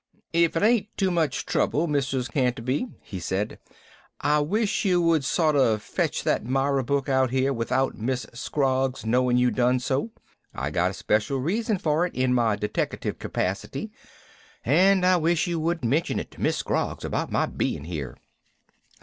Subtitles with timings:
[0.33, 2.31] "If it ain't too much trouble, Mrs.
[2.31, 3.59] Canterby," he said,
[4.19, 9.05] "I wish you would sort of fetch that Myra book out here without Miss Scroggs's
[9.05, 10.09] knowing you done so.
[10.55, 13.91] I got a special reason for it, in my deteckative capacity.
[14.65, 18.17] And I wish you wouldn't mention to Miss Scroggs about my being here."